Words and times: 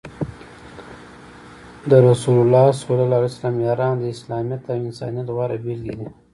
د 1.89 1.91
رسول 2.07 2.37
الله 2.43 2.67
ص 3.35 3.41
یاران 3.67 3.95
د 3.99 4.03
اسلامیت 4.15 4.61
او 4.71 4.77
انسانیت 4.87 5.27
غوره 5.35 5.57
بیلګې 5.63 5.93
دي. 5.99 6.07